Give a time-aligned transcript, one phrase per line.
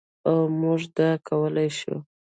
[0.27, 1.95] او موږ دا کولی شو.